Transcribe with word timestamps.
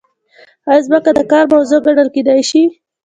ایا 0.69 0.83
ځمکه 0.85 1.11
د 1.17 1.21
کار 1.31 1.45
موضوع 1.53 1.79
ګڼل 1.85 2.07
کیدای 2.15 2.41
شي؟ 2.49 2.61